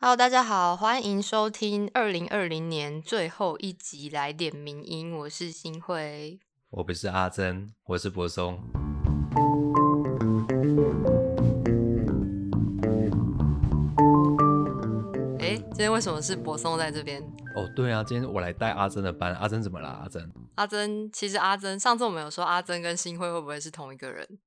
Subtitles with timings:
[0.00, 6.38] Hello，大家好，欢迎收听二零二零年最后一集来点名音，我是新辉。
[6.70, 8.62] 我不是阿珍，我是柏松。
[15.40, 17.20] 哎，今天为什么是柏松在这边？
[17.56, 19.34] 哦，对啊，今天我来带阿珍的班。
[19.34, 19.88] 阿珍怎么了？
[19.88, 24.38] 阿珍，阿珍，其实阿珍上次我们有说阿珍跟新辉会不会是同一个人？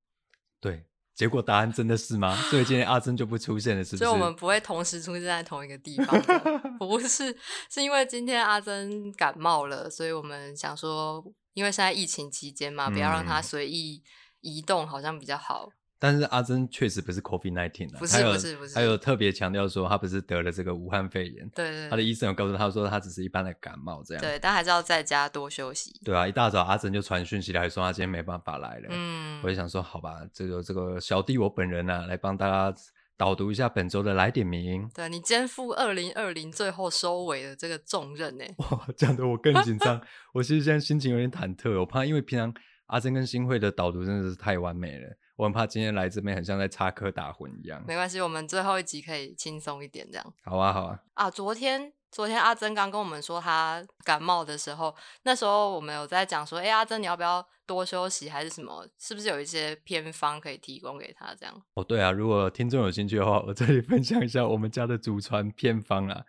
[0.62, 2.34] 对，结果答案真的是吗？
[2.50, 4.04] 所以今天阿珍就不出现了，是不是？
[4.04, 6.20] 所以我们不会同时出现在同一个地方。
[6.78, 7.36] 不是，
[7.70, 14.02] 是因为今天阿珍感冒了，所以我们想说，因为现在疫情期间嘛，不要让她嗯随意
[14.40, 15.68] 移动，好像比较好。
[16.02, 24.20] 但是阿珍确实不是 COVID nineteen 啊，不是不是不是还有特别强调说他不是得了这个武汉肺炎，对对他的医生有告诉他说他只是一般的感冒这样。
[24.20, 25.94] 对，但还是要在家多休息。
[26.04, 28.88] 对啊，一大早阿珍就传讯息来说他今天没办法来了。
[28.90, 32.76] 嗯我就想说，好吧，这个这个小弟我本人呢、来帮大家
[33.16, 34.90] 导读一下本周的来点名。
[34.92, 38.44] 对你肩负二零二零最后收尾的这个重任呢。
[38.56, 40.00] 哇，讲的我更紧张。
[40.34, 42.52] 我其实现在心情有点忐忑，我怕因为平常
[42.86, 45.08] 阿珍跟新会的导读真的是太完美了，
[45.42, 47.82] 我很怕今天来这边很像在插科打诨一样。
[47.84, 51.28] 没关系，我们最后一集可以轻松一点这样好啊，好啊，啊。
[51.28, 58.86] 昨天昨天阿珍刚跟我们说她感冒的时候，那时候我们有在讲说，哎、阿珍你要不要多休息还是什么？
[59.00, 61.62] 是不是有一些偏方可以提供给她这样？
[61.74, 66.22] 哦对啊，如果听众有兴趣的话，我这里分享一下我们家的祖传偏方啊。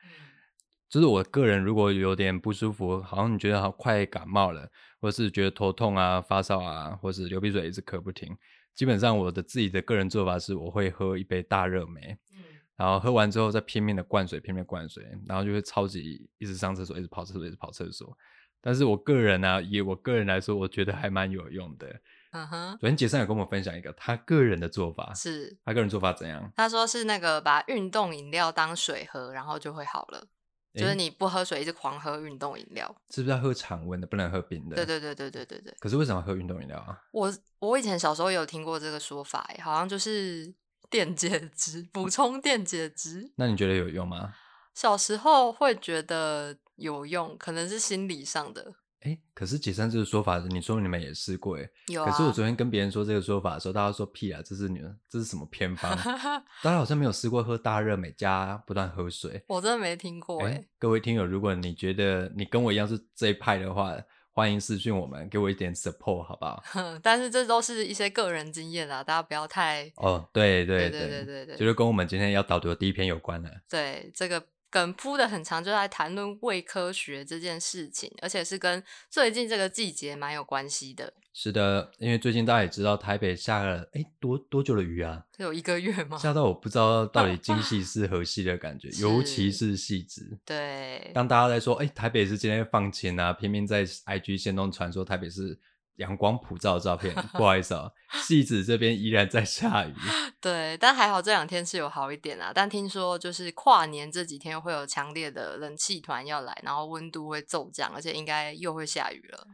[0.93, 4.69] 就是我个人如果有点不舒服，好像你觉得好快感冒了，
[5.01, 8.37] 或是觉得头痛啊、发烧啊，或是流鼻水一直咳不停，
[8.75, 12.43] 基本上我的自己的个人做法是，我会喝一杯大热梅，嗯
[12.75, 18.15] 然后喝完之后再拼命的灌水，拼命灌水，然后就会超级一直上厕所，一直跑厕所，一直跑厕所。
[18.61, 21.87] 但是我个人呢、以我个人来说，我觉得还蛮有用的。
[22.33, 26.53] 嗯哼，昨天杰森有跟我们分享一个他个人的做法，是他个人做法怎样？
[26.55, 30.27] 他说是那个把运动饮料当水喝，然后就会好了。
[30.73, 32.95] 就是你不喝水，一直狂喝运动饮料。
[33.09, 34.75] 是不是要喝常温的，不能喝冰的？
[34.75, 35.75] 对对对对对对对。
[35.79, 36.97] 可是为什么喝运动饮料啊？
[37.11, 40.53] 我我以前小时候有听过这个说法，哎，好像就是
[40.89, 43.31] 电解质，补充电解质。
[43.35, 44.33] 那你觉得有用吗？
[44.73, 48.73] 小时候会觉得有用，可能是心理上的。
[49.03, 51.69] 哎，可是解散这个说法，你说你们也试过哎。
[51.87, 52.09] 有啊。
[52.09, 55.95] 可是我昨天跟别人说这个说法的时候，大家说屁啊，这是你们这是什么偏方？
[56.63, 59.43] 大家好像没有试过喝大热美加不断喝水。
[59.47, 63.93] 我真的没听过哎、哎，各位听友，如果你觉得你跟我一样是这一派的话，
[64.31, 66.63] 欢迎私讯我们，给我一点 support 好不好？
[67.03, 73.51] 但是这都是一些个人经验啦，大家不要太哦，对对对对对对就是跟我们今天要导读的第一篇有关的。
[73.69, 81.13] 对这个梗铺的很长，就在谈论胃科学这件事情，而且是跟最近这个季节蛮有关系的。
[81.31, 86.17] 是的，因为最近大家也知道台北下了哎多多久的雨啊，有一个月吗？
[86.17, 90.35] 下到我不知道到底精细 是何系的感觉，尤其是细致。
[90.43, 95.55] 对，当大家在说哎台北是今天放晴啊，偏偏在 IG 线动传说台北是
[95.97, 97.89] 阳光普照的照片， 不好意思啊，
[98.23, 99.93] 戏子这边依然在下雨。
[100.41, 102.51] 对，但还好这两天是有好一点啊。
[102.53, 109.47] 但听说就是跨年这几天会有强烈的冷气团要来，然后温度会骤降，而且应该又会下雨了。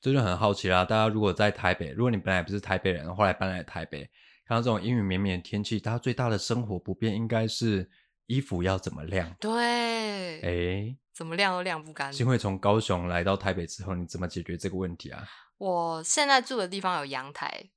[0.00, 4.08] 这就很好奇啦，大家如果在台北，如果你本来不是台北人，后来搬来台北，
[4.46, 7.88] 看到这种阴雨绵绵的天气，大家最大的生活不便应该是
[8.26, 9.34] 衣服要怎么晾。
[9.40, 12.12] 对，哎，怎么晾都晾不干。
[12.12, 15.24] 新会从高雄来到台北之后，你怎么解决这个问题啊？
[15.58, 17.70] 我现在住的地方有阳台，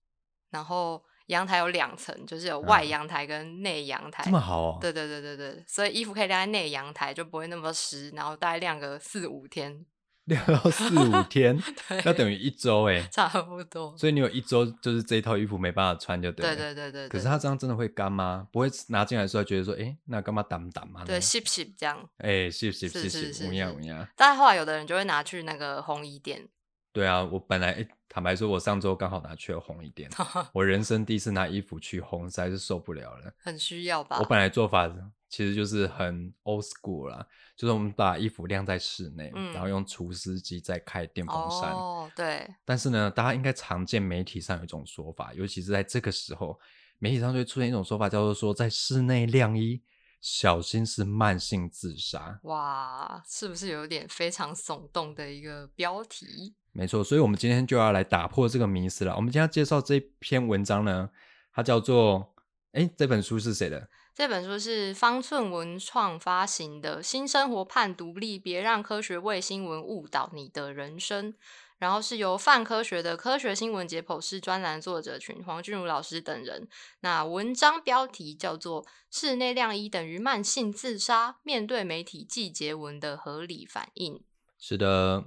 [0.50, 4.24] 然后阳台有两层，就是有外嗯阳台跟内阳台。
[4.24, 4.78] 这么好哦。
[4.82, 9.86] 对对对对对，所以衣服可以晾在内阳台，就不会那么湿，然后大概晾个四五天。
[10.30, 11.58] 晾到四五天，
[11.88, 13.02] 对， 那等于一周哎。
[13.12, 13.98] 差不多。
[13.98, 16.56] 所以你有一周就是这一套衣服没办法穿就对了。
[16.56, 17.10] 对对对对。
[17.10, 18.48] 可是它这样真的会干吗？
[18.52, 21.04] 不会拿进来的时候觉得说，哎，那干嘛挡挡嘛？
[21.04, 22.08] 对 ship ship 这样。
[22.20, 24.08] 哎，是是是是是是是，无样是无样。
[24.16, 26.48] 但后来有的人就会拿去那个烘衣店，
[26.92, 30.10] 对啊，我本来诶坦白说，我上周刚好拿去了烘一点，
[30.54, 33.32] 我人生第一次拿衣服去烘，实在是受不了了。
[33.38, 34.26] 很需要吧我？
[34.26, 34.92] 本来做法
[35.30, 37.24] 其实就是很 old school 啦，
[37.56, 41.72] 就是我们把衣服晾在室内，嗯然后用除湿机再开电风扇。
[41.72, 46.60] 哦，对，但是呢，大家应该常见媒体上有一种说法，尤其是在这个时候，
[46.98, 49.80] 媒体上就会出现一种说法，叫做说在室内晾衣，
[50.22, 52.40] 小心是慢性自杀。
[52.44, 56.56] 哇，是不是有点非常耸动的一个标题？
[56.72, 59.16] 没错，所以我们今天就要来打破这个迷思了。
[59.16, 61.10] 我们今天要介绍这篇文章呢，
[61.54, 62.36] 它叫做……
[62.72, 63.90] 哎，这本书是谁的？
[64.14, 71.34] 这本书是方寸文创发行的《新生活判独立，别让科学卫新闻误导你的人生》。
[71.80, 76.68] 然后是由泛科学的科学新闻解剖室专栏作者群黄俊如老师等人。
[77.00, 84.16] 那文章标题叫做《室内晾衣等于慢性自杀：面对媒体季节文的合理反应》。
[84.60, 85.24] 是的，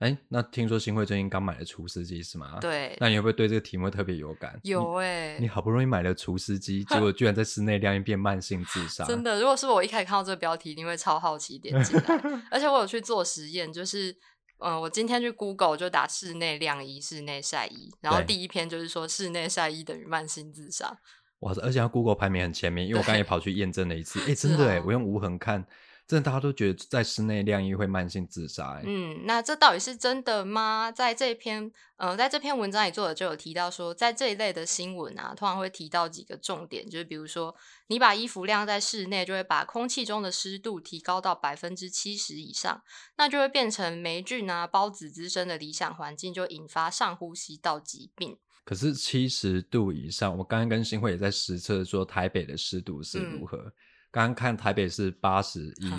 [0.00, 2.58] 哎，那听说新会最近刚买了除湿机是吗？
[2.60, 4.58] 对，那你会不会对这个题目特别有感？
[4.64, 12.20] 有哎、你好不容易买了除湿机，结果 居然在室内晾衣变慢性自杀，真的，如果是我一开始看到这个标题，一定会超好奇点进来。
[12.50, 14.14] 而且我有去做实验，就是，
[14.58, 20.98] 嗯、我今天去 Google 就打室内晾衣、室内晒衣，然后第一篇就是说室内晒衣等于慢性自杀。
[21.40, 21.52] 哇！
[21.62, 25.66] 而且它 Google 排名很前面，因为我刚才也跑去验证了一次，哎， 是真的哎，啊我用无痕看，
[26.06, 30.92] 真的大家都觉得在室内晾衣会慢性自杀，哎，嗯，那这到底是真的吗？
[30.92, 37.56] 在这篇，呃，在这篇文章里，作者就有提到说，在这一类的新闻啊，通常会提到几个重点，就是比如说，
[37.86, 42.82] 你把衣服晾在室内，就会把空气中的湿度提高到百分之七十以上，
[43.16, 48.36] 那就会变成霉菌啊、孢子滋生的理想环境，就引发上呼吸道疾病。
[48.66, 53.72] 可是七十度以上，我刚刚跟新会也在实测说台北的湿度是如嗯何。
[54.14, 55.90] 刚刚看台北是八十一，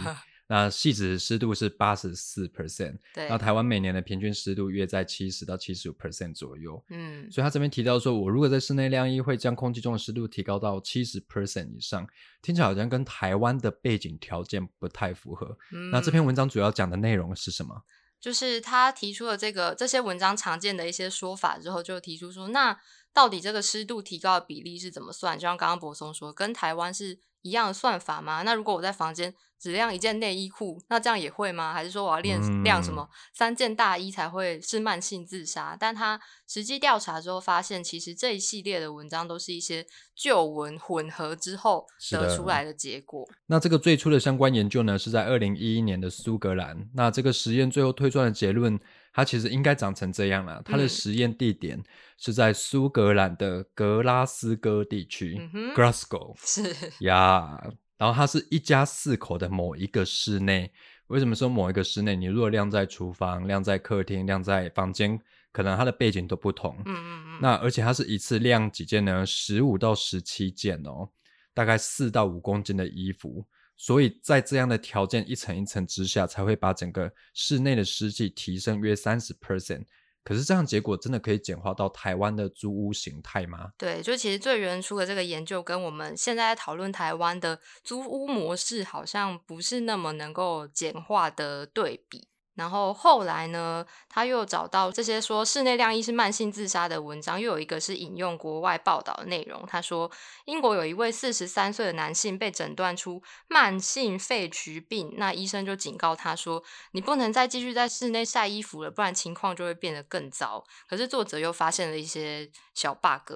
[0.47, 6.81] 那细致湿度是八十四 percent，对那，台湾每年的平均湿度约在七十到七十五 percent 左右。
[6.91, 12.07] 嗯，所以他这边提到说，我如果在室内晾衣，会将空气中的湿度提高到七十 percent 以上，
[12.41, 15.57] 听起来好像跟台湾的背景条件不太符合。
[15.91, 17.83] 那这篇嗯文章主要讲的内容是什么？
[18.21, 22.79] 就是他提出了这个这些文章常见的一些说法之后，就提出说，那
[23.13, 25.37] 到底这个湿度提高的比例是怎么算？
[25.37, 28.41] 就像刚刚柏松说，跟台湾是一样的算法吗？
[28.41, 31.71] 那如果我在房间只晾一件内衣裤，那这样也会吗？
[31.71, 35.77] 还是说我要练晾什嗯么三件大衣才会是慢性自杀？
[35.79, 43.29] 但他实际调查之后发现，其实这一系列的文章都是一些旧文混合之后得出来的结果。
[43.45, 46.89] 那这个最初的相关研究呢，是在二零一一年的苏格兰。
[46.95, 48.79] 那这个实验最后推算的结论，
[49.15, 50.61] 它其实应该长成这样啦。
[50.65, 51.81] 它的嗯实验地点
[52.17, 56.61] 是在苏格兰的格拉斯哥地区、嗯 （Glasgow） 是，
[57.05, 57.57] 呀。
[57.97, 60.69] 然后它是一家四口的某一个室内。
[61.07, 62.13] 为什么说某一个室内？
[62.13, 65.17] 你如果晾在厨房、晾在客厅、晾在房间，
[65.53, 66.75] 可能它的背景都不同。
[66.83, 69.25] 嗯嗯嗯，那而且它是一次晾几件呢？
[69.25, 71.07] 十五到十七件哦，
[71.53, 73.45] 大概四到五公斤的衣服。
[73.77, 79.85] 所以在这样的条件一层一层之下，才会把整个室内的湿气提升约三十 percent。
[80.23, 83.69] 可是这样结果真的可以简化到台湾的租屋形态吗？
[83.77, 92.27] 对，就其实最原初的这个研究跟我们现在在讨论台湾的租屋模式，好像不是那么能够简化的对比。
[92.55, 99.63] 然后后来呢，他又找到这些说室内晾衣是慢性自杀的文章，又有一个是引用国外报道的内容。
[99.67, 100.09] 他说，
[100.45, 106.63] 英国有一位四十三岁的男性被诊断出慢性肺渠病，那医生就警告他说，
[106.93, 110.63] 你不能再继续在室内晒衣服了，不然情况就会变得更糟。
[110.89, 113.33] 可是作者又发现了一些小 bug。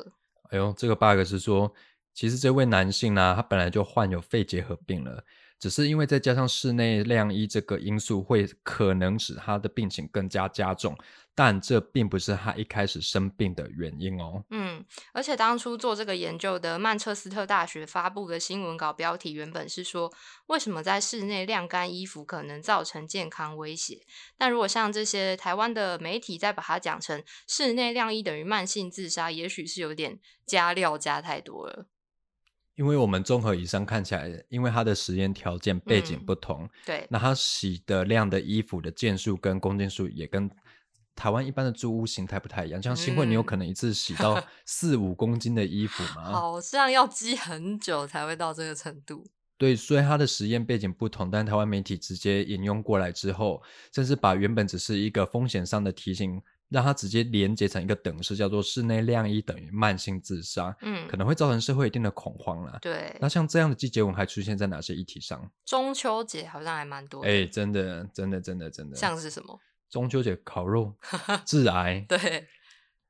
[0.51, 1.73] 哎呦，这个 bug 是说，
[2.13, 5.23] 其实这位男性呢、他本来就患有肺结核病了，
[5.59, 10.97] 只是因为再加上室内晾衣这个因素，会可能使他的病情更加加重，
[11.35, 14.43] 但这并不是他一开始生病的原因哦。
[14.51, 20.09] 嗯，而且当初做这个研究的曼彻斯特大学发布的新闻稿标题原本是说，
[20.47, 24.05] 为什么在室内晾干衣服可能造成健康威胁？
[24.37, 31.87] 但如果像这些台湾的媒体再把它讲成室内晾衣等于慢性自杀，也许是有点加料加太多了。
[32.79, 40.49] 因为我们综合以上看起来，因为它的实验条件背景嗯不同，对，那它洗的量的衣服的件数跟公斤数也跟
[41.13, 42.81] 台湾一般的租屋形态不太一样。
[42.81, 46.31] 像新会，你有嗯可能一次洗到 四五公斤的衣服吗？
[46.31, 49.25] 好像要积很久才会到这个程度。
[49.57, 53.61] 对，所以它的实验背景不同，但台湾媒体直接引用过来之后，
[53.93, 62.77] 甚至把原本只是一个风险上的提醒，让它直接连接成一个等式，叫做室内晾衣等于慢性自杀，嗯可，能会造成社会一定的恐慌啦。
[62.81, 65.51] 对那，像这样的季节文还出现在哪些议题上？
[65.65, 67.29] 中秋节好像还蛮多的。
[67.29, 69.59] 哎，真的，真的，真的，真的，像是什么？
[69.89, 70.93] 中秋节烤肉、
[71.43, 72.47] 致癌，对，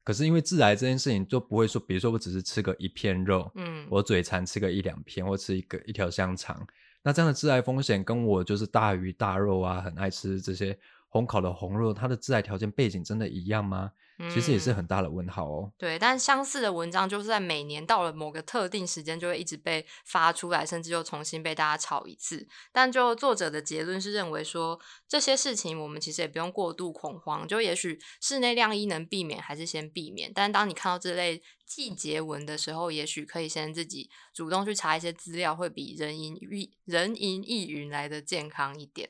[0.06, 6.66] 可是因为致癌这件事情，就不会说，比如说我只是吃个一片肉，嗯，我嘴馋吃个一两片，或吃一个一条香肠，
[7.04, 10.80] 那这样的致癌风险跟我就是大鱼大肉啊，很爱吃这些
[11.12, 13.92] 烘烤的红肉，它的致癌条件背景真的一样吗？
[14.34, 15.72] 其实也是嗯很大的问号哦。
[15.78, 22.46] 对，但相似的文章就是在每年到了某个特定时间，就会一直被发出来，甚至又重新被大家炒一次。
[22.74, 30.30] 但就作者的结论是认为说，这些事情我们其实也不用过度恐慌，就也许室内晾衣能避免，还是先避免。
[30.36, 39.10] 但当你看到这类季节文的时候，也许可以先自己主动去查一些资料，会比人云亦人云亦云来的健康一点。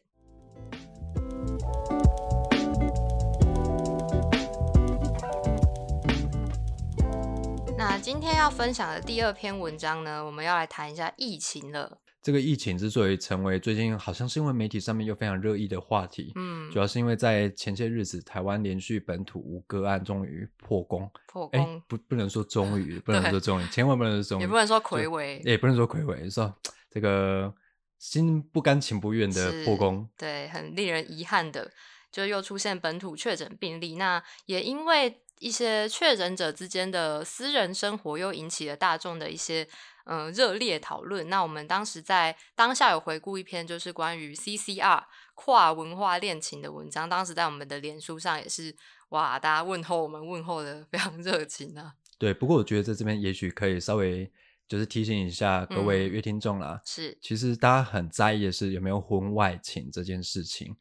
[7.80, 12.02] 那今天要分享的第二篇文章呢，我们要来谈一下疫情了。
[12.22, 21.10] 这个疫情之所以成为最近好像是因为媒体上面又非常热议的话题，嗯主，要是因为在前些日子，台湾连续本土无个案终于破功。
[21.14, 26.54] 哎破功，不不能说终于，不能对说终于，千万不能说 终于，也不能说就魁违，也不能说魁违，说
[26.92, 27.54] 这个
[27.98, 30.06] 心不甘情不愿的破功。
[30.18, 31.72] 对，很令人遗憾的，
[32.12, 33.96] 就又出现本土确诊病例。
[33.96, 39.68] 那也因为一些确诊者之间的私人生活，又引起了大众的一些
[40.06, 41.28] 嗯、呃热烈讨论。
[41.30, 45.04] 那我们当时在当下有回顾一篇，就是关于 CCR
[45.36, 47.10] 跨文化恋情的文章。
[47.10, 48.76] 当时在我们的脸书上也是
[49.10, 51.94] 哇，大家问候我们问候的 非常热情啊。
[52.18, 54.30] 对，不过我觉得在这边也许可以稍微
[54.68, 60.76] 就是提醒一下各位嗯乐听众啦，是，其实大家很在意的是有没有婚外情这件事情。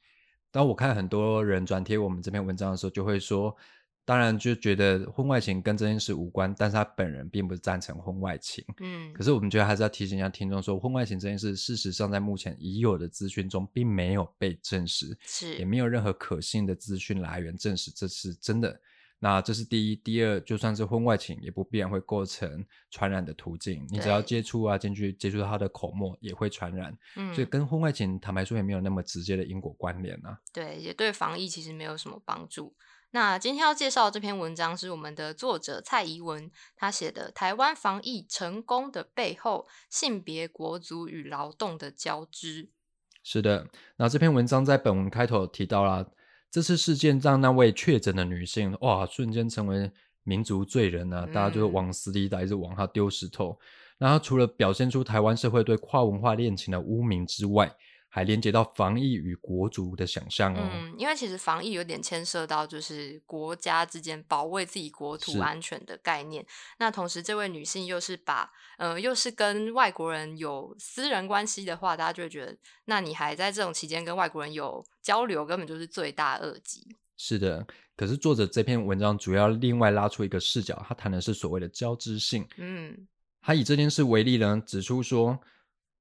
[0.51, 3.57] 当我看很多人转贴我们这篇文章的时候，就会说，
[4.09, 8.65] 当然就觉得婚外情跟这件事无关，但是他本人并不赞成婚外情。
[8.81, 18.81] 嗯可，是我们觉得还是要提醒一下听众说，婚外情这件事，事实上在目前已有的资讯中，并没有被证实，是也是，没有任何可信的资讯来源证实这是真的。
[19.21, 23.87] 那这是第一，第二，就算是婚外情，也不必然会构成传染的途径。
[23.91, 26.97] 你只要接触啊，进去接触到他的口沫，也会传染。
[27.17, 30.41] 嗯，所以跟婚外情，坦白说也没有那么直接的因果关联啊。
[30.51, 32.73] 对，也对防疫其实没有什么帮助。
[33.11, 42.65] 那今天要介绍的这篇文章是我们的作者蔡怡文他写的《台湾防疫成功的背后：性别、国族与劳动的交织》。
[43.23, 46.07] 是的，那这篇文章在本文开头提到啦，
[46.51, 49.91] 这次事件让那位确诊的女性哇，瞬间成为
[50.23, 51.27] 民族罪人啊！
[51.27, 53.59] 大家就是往死里打，一直往她丢石头。
[53.97, 57.75] 那她除了表现出台湾社会对跨文化恋情的污名之外，
[58.09, 60.61] 还连接到防疫与国族的想象哦。
[60.73, 66.45] 嗯，因为其实防疫有点牵涉到就是国家之间保卫自己国土安全的概念。
[66.79, 76.87] 那同时，这位女性又是把呃又是跟外国人有私人关系的话，大家就会觉得，那你还在这种期间跟外国人有交流，根本就是罪大恶极。
[77.17, 82.47] 是的，可是作者这篇文章主要另外拉出一个视角，他谈的是所谓的交织性。
[82.57, 83.07] 嗯
[83.41, 85.39] 他以这件事为例呢，指出说，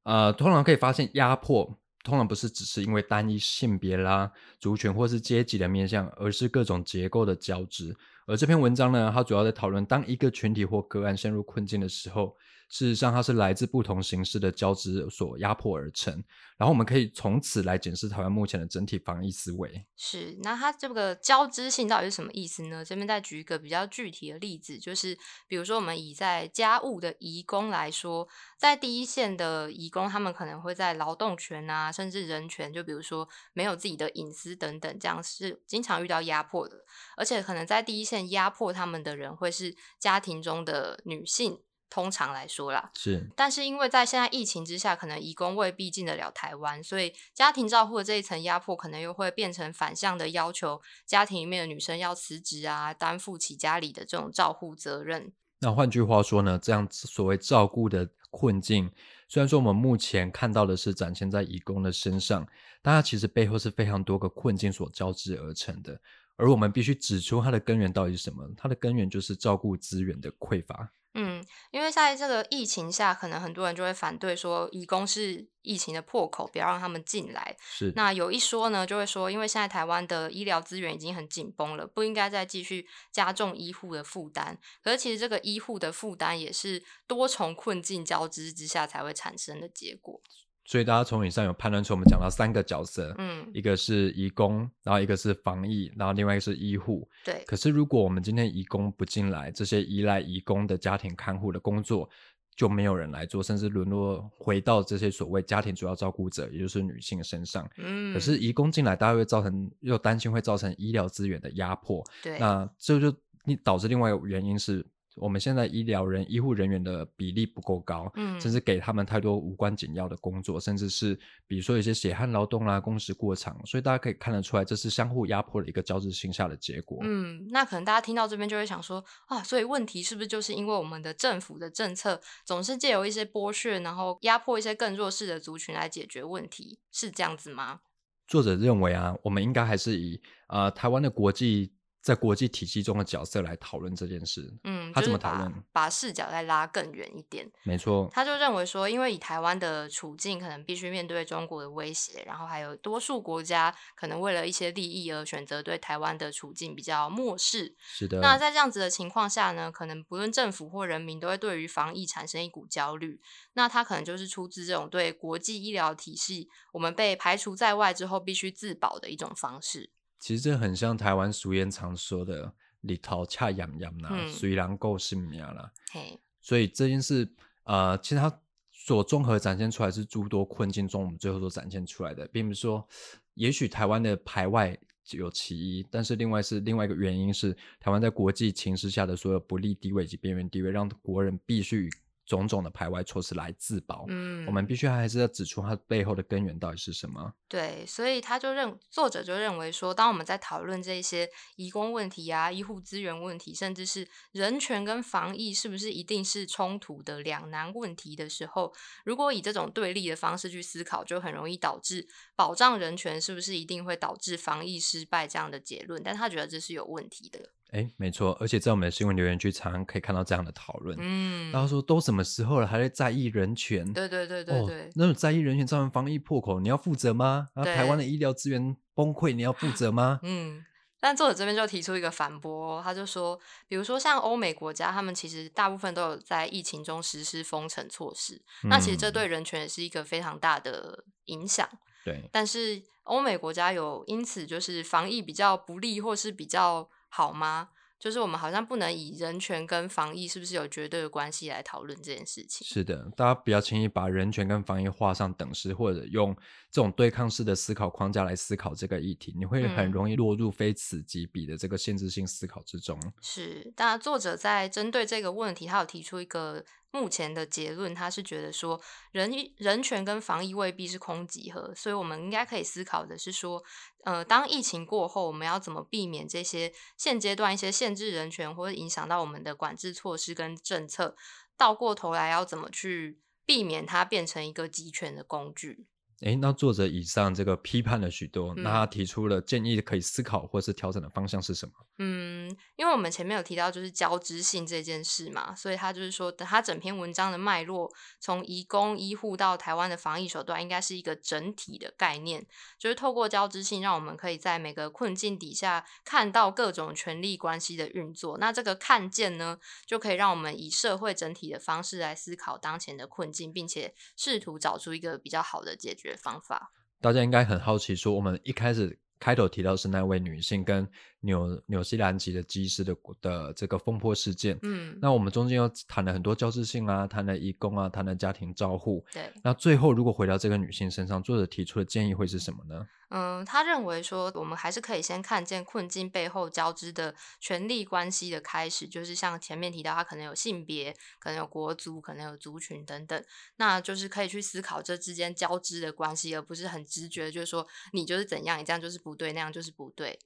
[0.04, 7.96] 呃，通常可以发现压迫，通常不是只是因为单一性别啦、族群或是阶级的面向，而是各种结构的交织。
[8.26, 12.36] 而这篇文章呢，它主要在讨论，当一个群体或个案陷入困境的时候，
[12.70, 16.24] 事实上它是来自不同形式的交织所压迫而成。
[16.58, 19.86] 然后我们可以从此来检视台湾目前的整体防疫思维。
[19.96, 22.84] 是，那它这个交织性到底是什么意思呢？
[22.84, 25.16] 这边再举一个比较具体的例子，就是
[25.48, 36.76] 比如说我们以在家务的移工来说，在第一线的移工，他们可能会在劳动权啊，甚至人权，就比如说没有自己的隐私等等，这样是经常遇到压迫的。
[37.16, 42.92] 而且可能在第一线压迫他们的人，会是家庭中的女性，通常来说啦。
[42.96, 55.32] 是但是因为在现在疫情之下，可能移工未必进得了台湾，所以家庭照护的这一层压迫，可能又会变成反向的要求，家庭里面的女生要辞职啊，担负起家里的这种照护责任。
[55.60, 58.92] 那换句话说呢，这样子所谓照顾的困境，
[59.28, 62.48] 虽然说我们目前看到的是展现在义工的身上，
[62.84, 66.00] 但它其实背后是非常多个困境所交织而成的。
[66.36, 68.48] 而我们必须指出它的根源到底是什么？
[68.56, 70.92] 它的根源就是照顾资源的匮乏。
[71.20, 77.58] 嗯，因为在这个疫情下，可能很多人就会反对说，移工是疫情的破口，不要让他们进来。
[77.60, 84.60] 是那有一说呢，就会说，因为现在台湾的医疗资源已经很紧绷了，不应该再继续加重医护的负担。
[84.84, 90.22] 可是其实这个医护的负担也是多重困境交织之下才会产生的结果。
[90.68, 97.08] 所以大家从以上有判断出，我们讲到三个角色，嗯，一个是义工，然后一个是防疫，然后另外一个是医护。
[97.24, 102.10] 对，可是如果我们今天义工不进来，这些依赖义工的家庭看护的工作
[102.58, 107.66] 就没有人来做，甚至沦落回到这些所谓家庭主要照顾者，也就是女性身上。
[107.78, 114.86] 嗯，可是移工进来，大家会造成又担心会造成医疗资源的压迫，对，那这就你导致另外一个原因是。
[115.18, 127.00] 我们现在医疗人、医护人员的比例不够高，嗯甚至给他们太多无关紧要的工作，甚至是比如说一些血汗劳动啦、工时过长，所以大家可以看得出来，这是相互压迫的一个交织性下的结果。
[127.02, 137.82] 嗯，那可能大家听到这边就会想说啊，所以问题是不是就是因为我们的政府的政策总是借由一些剥削，然后压迫一些更弱势的族群来解决问题，是这样子吗？
[138.28, 140.20] 作者认为啊，我们应该还是以
[140.50, 144.54] 呃台湾的国际在国际体系中的角色来讨论这件事。
[144.64, 145.64] 嗯，他就是把怎么讨论？
[145.74, 147.52] 把视角再拉更远一点。
[147.64, 157.76] 没错，他就认为说，因为以台湾的处境，可能必须面对中国的威胁，然后还有多数国家可能为了一些利益而选择对台湾的处境比较漠视。
[157.80, 158.20] 是的。
[158.20, 163.20] 那在这样子的情况下呢，可能不论政府或人民都会对于防疫产生一股焦虑。
[163.54, 169.92] 那他可能就是出自这种对国际医疗体系我们被排除在外之后必须自保的一种方式。
[170.20, 175.72] 其实这很像台湾俗言常说的“里头恰痒痒啦，嗯虽然够是命啦”。
[175.92, 177.28] 嘿，所以这件事，
[177.64, 182.88] 呃，其实它所综合展现出来是诸多困境中，我们最后所展现出来的，并不是说，
[183.34, 184.78] 也许台湾的排外
[185.12, 191.90] 有其一，但是另外是另外一个原因是，台湾在国际情势下的所有不利地位以及边缘地位，让国人必须以
[192.28, 194.06] 种种的排外措施来自保。
[194.10, 197.34] 嗯，我们必须还是要指出它背后的根源到底是什么。
[197.48, 208.74] 对，所以他就认作者就认为说，当我们在讨论这些移工问题啊、医护资源问题，甚至是人权跟防疫是不是一定是冲突的两难问题的时候，
[209.06, 212.06] 如果以这种对立的方式去思考，就很容易导致
[212.36, 216.04] 保障人权是不是一定会导致防疫失败这样的结论。
[216.04, 217.54] 但他觉得这是有问题的。
[217.72, 220.98] 哎，没错，而且在我们的新闻留言区常常可以看到这样的讨论。
[221.02, 223.92] 嗯，然后说都什么时候了，还在在意人权？
[223.94, 227.48] 对对对对对哦，那种在意人权造成防疫破口，你要负责吗？
[227.54, 230.20] 然后台湾的医疗资源崩溃，你要负责吗？
[230.24, 230.64] 嗯，
[231.00, 241.68] 但作者这边就提出一个反驳哦，他就说，比如说像欧美国家，他们其实大部分都有在疫情中实施封城措施，那其实这嗯对人权也是一个非常大的影响。
[242.06, 247.70] 对，但是欧美国家有因此就是防疫比较不利或是比较好吗？
[248.00, 252.66] 就是我们好像不能以人权跟防疫是不是有绝对的关系来讨论这件事情。
[252.68, 256.32] 是的，大家不要轻易把人权跟防疫画上等式，或者用
[256.70, 263.00] 这种对抗式的思考框架来思考这个议题，你会很嗯容易落入非此即彼的这个限制性思考之中。
[263.20, 273.64] 是，那作者在针对这个问题，他有提出一个目前的结论，他是觉得说人人权跟防疫未必是空集合，所以我们应该可以思考的是说，
[274.04, 281.16] 呃，当疫情过后，我们要怎么避免这些现阶段一些限制人权或者影响到我们的管制措施跟政策，
[281.58, 285.86] 倒过头来要怎么去避免它变成一个集权的工具。
[286.22, 291.74] 诶，那作者以上这个批判了许多，那他嗯提出了建议可以思考或是调整的方向是什么？
[292.00, 302.48] 嗯，因为我们前面有提到就是交织性这件事嘛，所以他就是说，等他整篇文章的脉络，从移工、医护到台湾的防疫手段，应该是一个整体的概念，
[302.80, 308.40] 就是透过交织性，让我们可以在每个困境底下看到各种权力关系的运作。
[308.40, 316.72] 那这个看见呢，就可以让我们以社会整体的方式来思考当前的困境，并且试图找出一个比较好的解决方法。
[317.02, 320.88] 大家应该很好奇，说我们一开始开头提到是那位女性跟
[321.22, 329.06] 纽纽西兰籍的机师的的这个风波事件，嗯，那我们中间又谈了很多交织性啊，谈了义工啊，谈了家庭照护。
[329.12, 329.32] 对。
[329.44, 332.88] 那最后如果回到这个女性身上，作者提出的建议会是什么呢？
[333.10, 343.24] 嗯，他认为说，我们还是可以先看见困境背后交织的权力关系的开始，就是像前面提到，他可能有性别，可能有国族，可能有族群等等，
[343.56, 350.20] 那就是可以去思考这之间交织的关系，而不是很直觉，就是说你就是怎样，你这样就是不对，那样就是不对。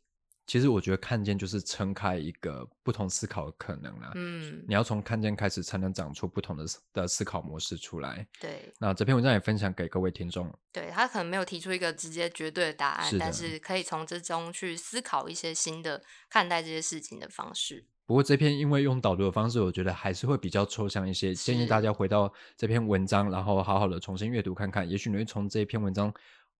[0.51, 4.11] 其实我觉得看见就是撑开一个不同思考的可能啦。
[4.15, 8.27] 嗯，你要从看见开始，才能长出不同的思的思考模式出来。
[8.37, 10.53] 对，那这篇文章也分享给各位听众。
[10.73, 17.85] 对他可能没有提出一个直接绝对的答案，是但是可以从之中去思考一些新的看待这些事情的方式。
[18.05, 26.13] 不过这篇因为用导读的方式，我觉得还是会比较抽象一些，建议大家回到这篇文章，然后好好的重新阅读看看，也许你会从这篇文章，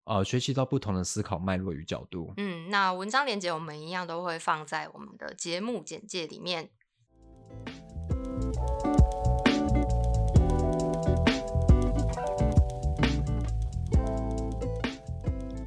[0.06, 2.34] 呃，学习到不同的思考脉络与角度。
[2.38, 6.70] 嗯，那文章连接我们一样都会放在我们的节目简介里面。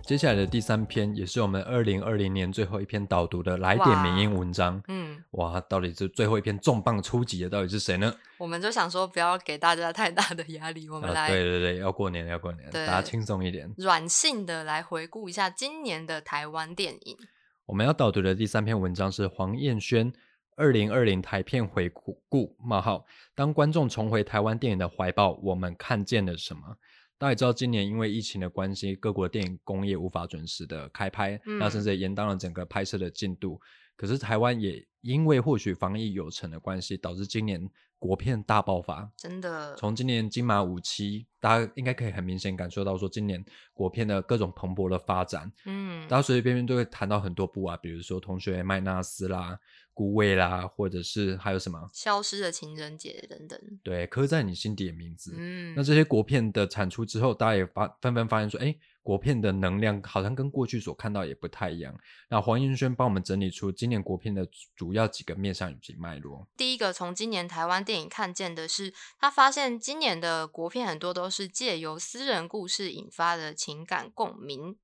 [0.06, 4.82] 接下来的第三篇也是我们二零二零年最后一篇导读的来点名音文章。
[4.88, 8.14] 嗯，哇，到底是最后一篇重磅出击的到底是谁呢？
[8.36, 13.72] 我们就想说不要给大家太大的压力，我们啊，来对对对，要过年了要过年了，大家轻松一点。
[13.78, 17.16] 软性的来回顾一下今年的台湾电影。
[17.64, 20.12] 我们要导读的第三篇文章是黄彦轩
[20.54, 26.76] 二零二零台片回顾冒号，当观众重回台湾电影的怀抱，我们看见了什么？
[27.18, 33.60] 大家也知道，今年因为疫情的关系，各国电影工业无法准时的开拍，那甚嗯至也延宕了整个拍摄的进度。
[33.96, 39.76] 可是台湾也因为或许防疫有成的关系，导致今年国片大爆发，真的。
[39.76, 45.50] 从今年金马五期，大家应该可以很明显感受到，说今年国片的各种蓬勃的发展。
[45.64, 49.52] 嗯，大家随随便便都会谈到很多部啊，比如说《同学麦纳斯》啦、
[49.94, 53.58] 《孤味》啦，或者是还有什么《消失的情人节》等等。
[53.82, 55.34] 对，刻在你心底的名字。
[55.38, 58.76] 嗯，那这些国片的产出之后，大家也发纷纷发现说，哎。
[59.04, 61.94] 国片的能量好像跟过去所看到也不太一样。
[62.30, 66.48] 那黄彦轩帮我们整理出今年国片的主要几个面向以及脉络。
[66.56, 74.78] 第一个，从今年台湾电影看见的是，他发现今年的国片很多都是借由私人故事引发的情感共鸣。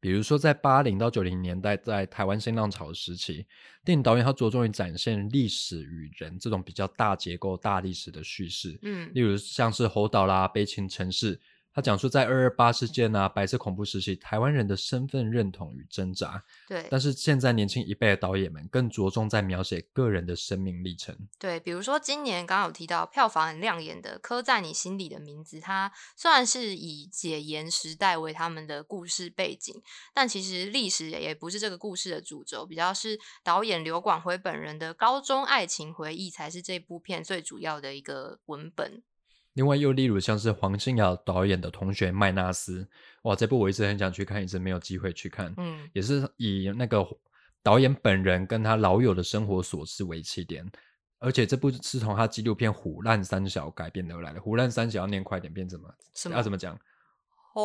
[0.00, 3.46] 比如说，在八零到九零年代，在台湾新浪潮时期，
[3.84, 8.78] 电影导演他着重于展现历史与人这种比较大结构、大历史的叙事。
[8.82, 11.36] 嗯，例如像是侯导啦，《悲情城市》。
[11.74, 16.42] 他讲述在二二八事件啊、白色恐怖时期，台湾人的身份认同与挣扎。
[16.66, 21.16] 对，但是现在年轻一辈的导演们更着重在描写个人的生命历程。
[21.38, 29.80] 对，比如说今年刚刚有提到票房很亮眼的《刻在你心里的名字》，它虽然是以解严时代为他们的故事背景，
[30.12, 39.02] 但其实历史也不是这个故事的主轴，比较是导演刘广辉本人的高中爱情回忆才是这部片最主要的一个文本。
[39.58, 42.88] 另外，又例如像是黄信尧导演的同学麦纳斯，
[43.22, 45.52] 哇，这部我一直很想去看，一直没有机会去看。
[45.56, 47.04] 嗯，也是以那个
[47.60, 50.64] 导演本人跟他老友的生活琐事为起点，
[51.18, 54.40] 而且这部是从他纪录片《虎烂三小》改编而来的。
[54.40, 55.92] 虎烂三小要念快点，变怎么？
[56.30, 56.78] 要怎么讲？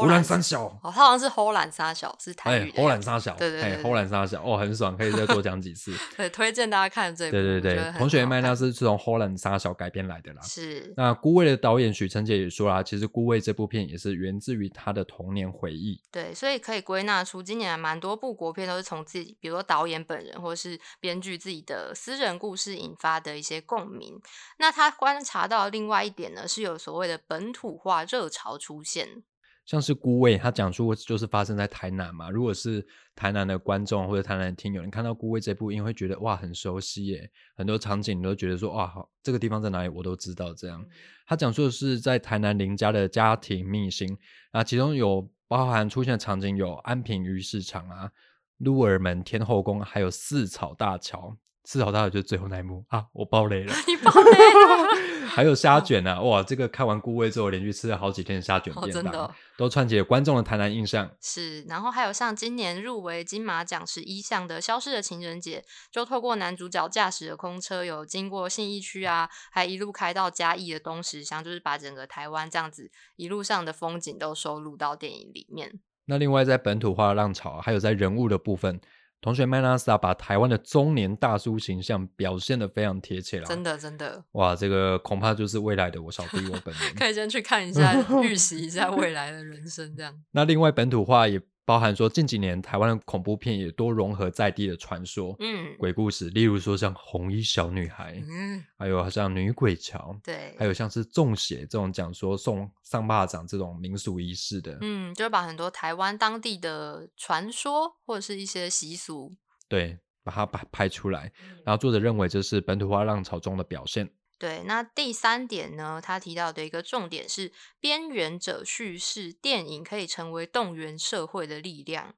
[0.02, 2.72] 荷兰三小哦，他好像是荷兰三小，是台语。
[2.76, 5.94] 荷兰三小，对对对，荷兰三小哦，很爽，可以再多讲几次。
[6.18, 7.32] 对，推荐大家看这部。
[7.32, 10.42] 对对对，同学麦那是从荷兰三小改编来的啦。
[10.42, 10.94] 是。
[10.98, 16.02] 那孤味的导演许成杰也说啦，其实孤味这部片也是源自于他的童年回忆。
[16.12, 24.20] 对，所以可以归纳出今年蛮多部国片都是从自己，比如说导演本人或是编剧自己的私人故事引发的一些共鸣。
[24.58, 29.24] 那他观察到另外一点呢，是有所谓的本土化热潮出现。
[29.66, 32.30] 像是孤味，他讲述就是发生在台南嘛。
[32.30, 40.54] 如果是台南的观众或者台南的听友，你看到孤味这部，因为会觉得哇很熟悉耶，很多场景你都觉得说哇好，这个地方在哪里我都知道。
[40.54, 40.86] 这样，
[41.26, 44.18] 他讲述的是在台南林家的家庭秘辛
[44.52, 48.12] 啊，其中有包含出现的场景有安平鱼市场啊、
[48.58, 51.38] 鹿耳门天后宫，还有四草大桥。
[51.66, 55.13] 四草大桥就是最后那一幕啊，我爆雷了， 你爆雷了。
[55.26, 56.22] 还有虾卷啊！
[56.22, 61.10] 哇，这个看完顾味之后，连续吃了好几天虾卷便当，都串起了观众的台南印象。
[61.22, 65.60] 是，然后还有像今年入围金马奖十一项的《消失的情人节》，
[65.92, 75.80] 就透过男主角驾驶的空车，有经过信义区啊，还一路开到嘉义的东石乡，就是把整个台湾这样子一路上的风景都收录到电影里面。
[76.06, 78.82] 那另外在本土化的浪潮，还有在人物的部分。
[79.24, 90.14] 同学麦纳斯啊，把台湾的中年大叔形象表现的非常贴切了，真的真的，哇，这个恐怕就是未来的我小弟我本人， 可以先去看一下，预习一下未来的人生这样。
[90.32, 91.42] 那另外本土化也。
[91.66, 109.34] 包含说近几年台湾的恐怖片也多融合在地的传说，嗯，鬼故事，例如说像红衣小女孩，嗯，还有像女鬼桥，对，还有像是中邪这种讲说送上巴掌这种民俗仪式的，嗯，就把很多台湾当地的传说或者是一些习俗，
[109.70, 111.32] 对，把它拍拍出来，
[111.66, 114.10] 然后作者认为这是本土化浪潮中的表现。
[114.44, 116.02] 对，那第三点呢？
[116.04, 122.14] 他提到的一个重点是边缘者叙事，电影可以成为动员社会的力量。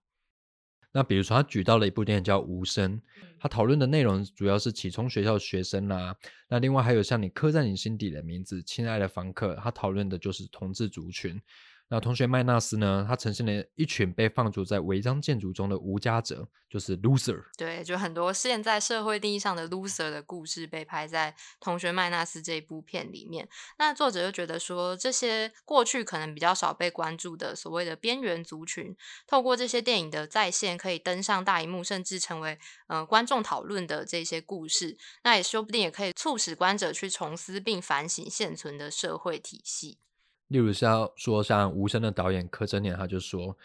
[0.91, 2.99] 那比如说，他举到了一部电影叫《无声》，
[3.39, 6.15] 他讨论的内容主要是启聪学校学生啦。
[6.49, 11.39] 那另外还有像你刻在你心底的名字，亲爱的房客，他讨论的就是同志族群。
[11.87, 13.05] 那同学麦纳斯呢？
[13.07, 17.43] 他呈现了一群被放逐在违章建筑中的无家者，就是 loser。
[17.55, 23.47] 对，就很多现在社会定义上的 loser 的故事被拍在同学麦纳斯这一部片里面。
[23.77, 34.97] 那作者就觉得说，这些过去可能比较少被关注的所谓的边缘族群，透过这些电影的再现，可以登上大荧幕，甚至成为呃观众讨论的这些故事。
[35.23, 39.99] 那也说不定也可以促使观者去重思并反省现存的社会体系。
[40.47, 43.57] 例如像说像无声的导演柯震年，他就说，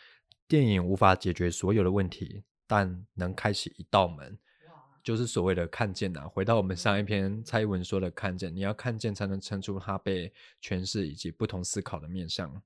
[0.48, 4.38] 电影无法解决所有的问题，但能开启一道门，
[5.02, 6.26] 就是所谓的看见呐。
[6.26, 12.62] 回到我们上一篇蔡英文说的看见，你要看见才能撑出他被诠释以及不同思考的面向。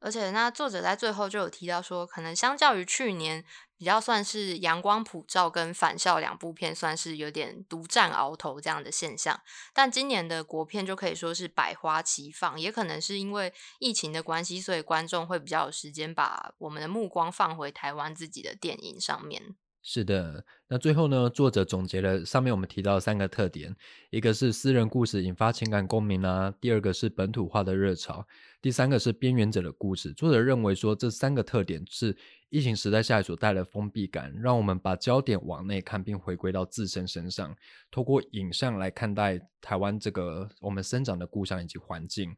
[0.00, 3.44] 而且，那作者在最后就有提到说，可能相较于去年，
[3.76, 9.38] 比较算是阳光普照跟返校两部片，算是有点独占鳌头这样的现象。
[9.74, 19.54] 但今年的国片就可以说是百花齐放，也可能是因为疫情的关系，所以观众会比较有时间把我们的目光放回台湾自己的电影上面。
[19.82, 23.74] 是的，那最后呢，作者总结了上面我们提到三个特点，
[24.10, 28.26] 一个是私人故事引发情感共鸣啊，第二个是本土化的热潮，
[28.60, 30.12] 第三个是边缘者的故事。
[30.12, 32.14] 作者认为说，这三个特点是
[32.50, 37.56] 疫情时代下所带来的封闭感，让我们把焦点往内看，并回归到自身身上，
[37.90, 42.36] 透过影像来看待台湾这个我们生长的故乡以及环境。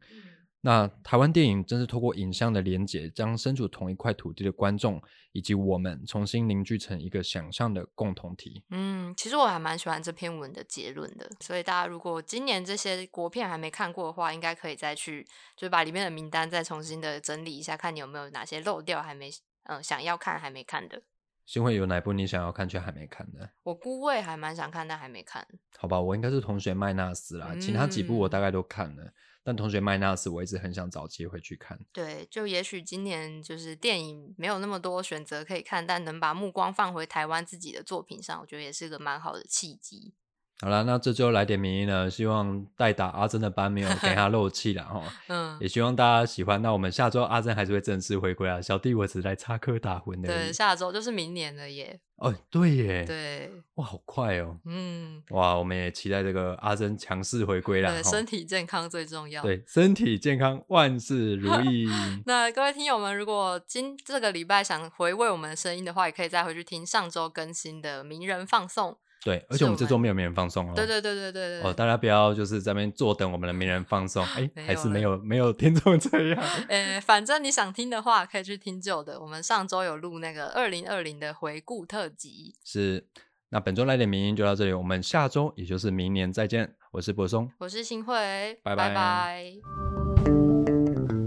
[0.65, 5.01] 那台湾电影正是透过影像的连结，将身处同一块土地的观众
[5.33, 8.63] 以及我们重新凝聚成一个想象的共同体。
[8.69, 19.29] 嗯，其实我还蛮喜欢这篇文的结论的，所以大家如果今年这些国片还没看过的话，应该可以再去，就是把里面的名单再重新的整理一下，看你有没有哪些漏掉还没，
[19.63, 21.01] 嗯，想要看还没看的。
[21.45, 23.49] 新会有哪部你想要看却还没看的？
[23.63, 25.45] 我姑位还蛮想看，但还没看。
[25.77, 29.11] 好吧，我应该是同学麦纳斯啦，其他几部我大概都看了。
[29.43, 31.77] 但同学麦纳斯，我一直很想找机会去看。
[31.91, 40.13] 对，就也许今年就是电影没有那么多选择可以看，但能把目光放回台湾自己的作品上，我觉得也是个蛮好的契机。
[40.61, 45.03] 好了，那这周来点名呢，希望代打阿珍的班没有给他漏气了哈。
[45.27, 46.61] 嗯，也希望大家喜欢。
[46.61, 48.61] 那我们下周阿珍还是会正式回归啊。
[48.61, 50.29] 小弟我只是来插科打诨的。
[50.29, 51.99] 对，下周就是明年了耶。
[52.23, 53.03] 哦，对耶。
[53.05, 53.51] 对。
[53.75, 54.57] 哇，好快哦。
[54.65, 55.21] 嗯。
[55.31, 57.91] 哇，我们也期待这个阿珍强势回归啦。
[57.91, 59.43] 对，身体健康最重要。
[59.43, 61.85] 对，身体健康，万事如意。
[62.25, 68.97] 那各位听友们，如果今这个礼拜想回味我们的声音的话，也可以再回去听上周更新的名人放送。
[69.23, 70.73] 对，而且我们这周没有名人放送哦。
[70.75, 71.61] 对对对对对对。
[71.61, 76.43] 哦，大家不要就是在那边坐等我们的名人放送，哎，还是没有没有听众这样。
[76.67, 79.19] 呃，反正你想听的话，可以去听旧的。
[79.21, 82.53] 我们上周有录那个二零二零的回顾特辑。
[82.65, 83.07] 是，
[83.49, 86.75] 那本周来点名音就到这里，我们下周也就是明年再见。
[86.91, 89.45] 我是柏松，我是新慧，拜拜。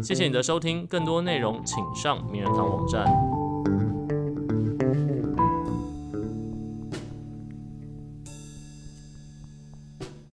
[0.02, 3.04] 谢谢你的收听，更多内容请上名人堂网站。